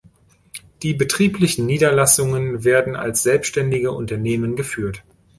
[0.81, 5.03] Die betrieblichen Niederlassungen werden als selbstständige Unternehmen geführt.